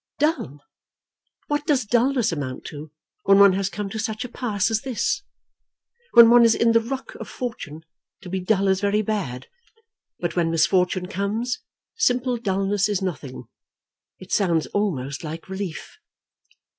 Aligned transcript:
"Dull! 0.17 0.61
What 1.45 1.67
does 1.67 1.85
dulness 1.85 2.31
amount 2.31 2.65
to 2.73 2.91
when 3.25 3.37
one 3.37 3.53
has 3.53 3.69
come 3.69 3.87
to 3.91 3.99
such 3.99 4.25
a 4.25 4.29
pass 4.29 4.71
as 4.71 4.81
this? 4.81 5.21
When 6.13 6.31
one 6.31 6.43
is 6.43 6.55
in 6.55 6.71
the 6.71 6.79
ruck 6.81 7.13
of 7.19 7.29
fortune, 7.29 7.81
to 8.21 8.27
be 8.29 8.39
dull 8.39 8.67
is 8.67 8.81
very 8.81 9.03
bad; 9.03 9.45
but 10.19 10.35
when 10.35 10.49
misfortune 10.49 11.05
comes, 11.07 11.59
simple 11.95 12.37
dulness 12.37 12.89
is 12.89 13.03
nothing. 13.03 13.43
It 14.17 14.31
sounds 14.31 14.65
almost 14.73 15.23
like 15.23 15.47
relief." 15.47 15.99